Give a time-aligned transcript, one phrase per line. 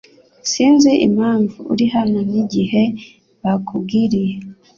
[0.51, 2.83] Sinzi impamvu uri hano nigihe
[3.43, 4.33] bakubwiriye